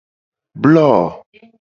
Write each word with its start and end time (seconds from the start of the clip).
Blo. 0.65 0.89